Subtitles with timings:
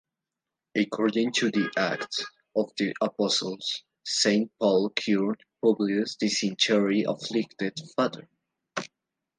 [0.75, 8.27] According to the Acts of the Apostles, Saint Paul cured Publius' dysentery-afflicted father.